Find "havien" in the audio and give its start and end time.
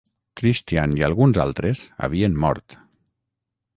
2.07-2.41